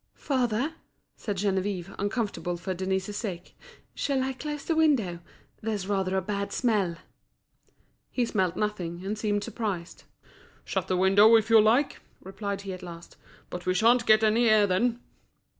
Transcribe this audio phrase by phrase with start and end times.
[0.15, 0.73] "Father,"
[1.15, 3.55] said Geneviève, uncomfortable for Denise's sake,
[3.93, 5.19] "shall I close the window?
[5.61, 6.95] there's rather a bad smell."
[8.09, 10.05] He smelt nothing, and seemed surprised.
[10.65, 13.15] "Shut the window if you like," replied he at last.
[13.51, 15.01] "But we sha'n't get any air then."